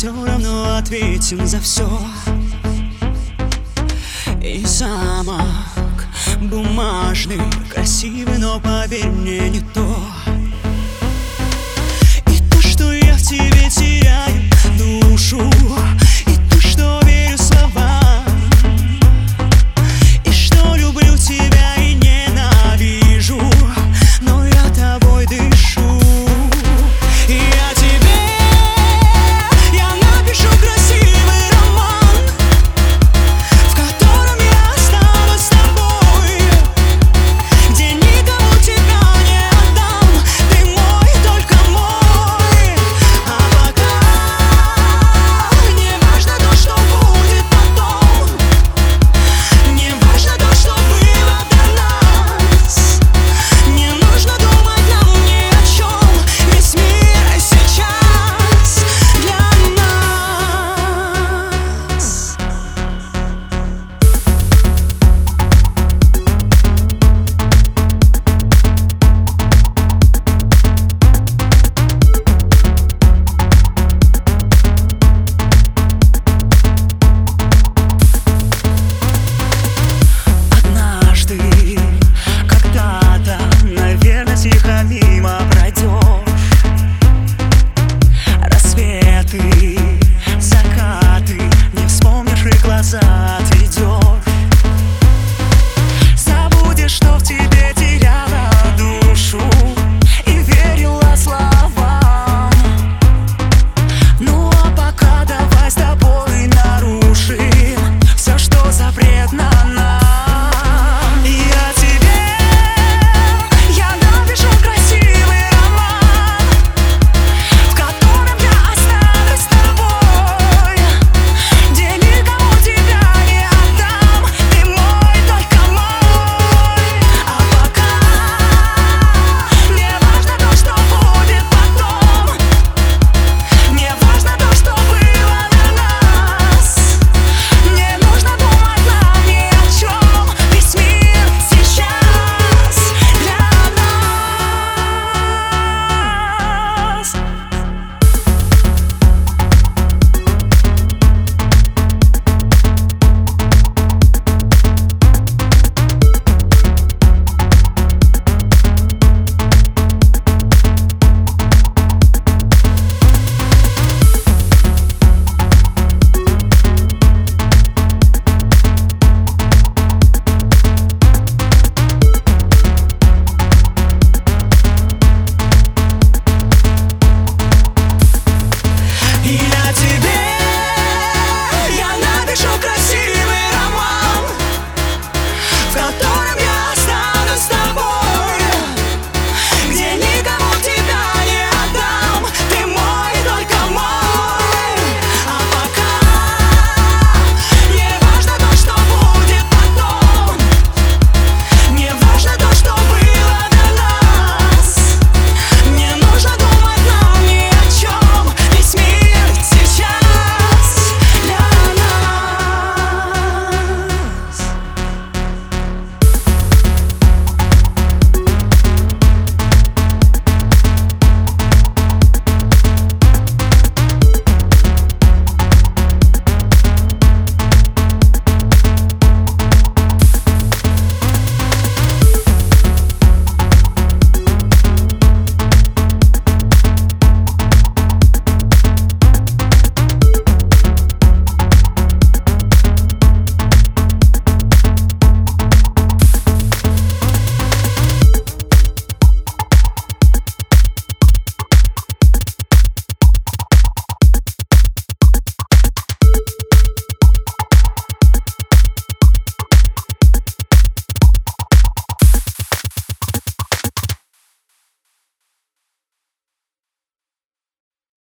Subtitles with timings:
[0.00, 1.86] все равно ответим за все
[4.42, 6.06] И замок
[6.40, 9.84] бумажный, красивый, но поверь мне не то.